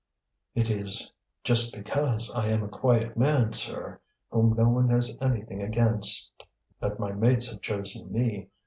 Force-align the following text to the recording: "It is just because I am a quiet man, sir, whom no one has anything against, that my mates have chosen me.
"It 0.55 0.71
is 0.71 1.11
just 1.43 1.75
because 1.75 2.33
I 2.33 2.47
am 2.47 2.63
a 2.63 2.67
quiet 2.67 3.15
man, 3.15 3.53
sir, 3.53 3.99
whom 4.31 4.55
no 4.57 4.67
one 4.67 4.89
has 4.89 5.15
anything 5.21 5.61
against, 5.61 6.31
that 6.79 6.97
my 6.99 7.11
mates 7.11 7.51
have 7.51 7.61
chosen 7.61 8.11
me. 8.11 8.49